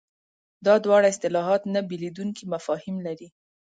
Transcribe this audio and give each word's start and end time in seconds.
دا 0.65 0.75
دواړه 0.85 1.07
اصطلاحات 1.13 1.61
نه 1.73 1.79
بېلېدونکي 1.89 2.43
مفاهیم 2.53 2.95
لري. 3.07 3.27